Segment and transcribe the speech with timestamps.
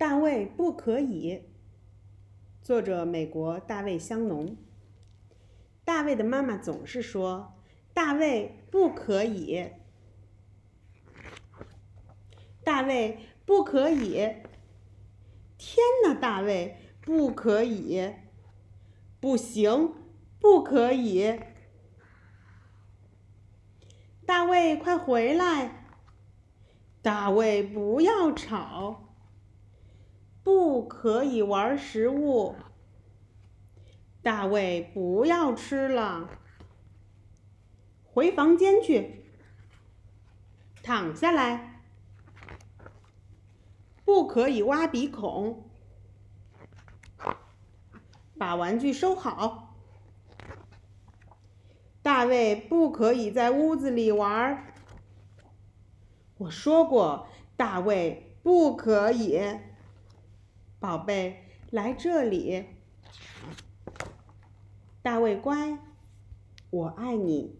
[0.00, 1.42] 大卫不可以。
[2.62, 4.56] 作者：美国大卫香农。
[5.84, 7.52] 大卫的妈妈总是说
[7.92, 9.72] ：“大卫不可以。”
[12.64, 14.14] 大卫不可以。
[15.58, 18.14] 天哪，大卫不可以！
[19.20, 19.92] 不行，
[20.40, 21.38] 不可以！
[24.24, 25.92] 大卫，快回来！
[27.02, 29.09] 大卫，不要吵！
[30.80, 32.56] 不可以玩食物。
[34.22, 36.30] 大卫，不要吃了。
[38.02, 39.26] 回房间去。
[40.82, 41.82] 躺下来。
[44.06, 45.68] 不可以挖鼻孔。
[48.38, 49.76] 把玩具收好。
[52.00, 54.72] 大卫，不可以在屋子里玩。
[56.38, 57.26] 我说过，
[57.58, 59.38] 大卫，不可以。
[60.80, 62.64] 宝贝，来这里。
[65.02, 65.78] 大卫，乖，
[66.70, 67.58] 我爱你。